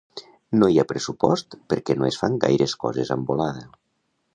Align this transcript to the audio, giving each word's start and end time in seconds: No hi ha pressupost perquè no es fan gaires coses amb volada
No 0.61 0.69
hi 0.75 0.79
ha 0.79 0.85
pressupost 0.93 1.59
perquè 1.75 1.99
no 2.01 2.11
es 2.13 2.21
fan 2.25 2.41
gaires 2.47 2.77
coses 2.87 3.17
amb 3.19 3.33
volada 3.35 3.69